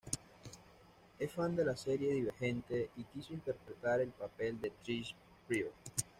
Es 1.19 1.31
fan 1.31 1.55
de 1.55 1.63
la 1.63 1.77
serie 1.77 2.11
"Divergente" 2.11 2.89
y 2.97 3.03
quiso 3.03 3.33
interpretar 3.33 3.99
el 4.01 4.09
papel 4.09 4.59
de 4.59 4.71
Tris 4.81 5.13
Prior. 5.47 5.71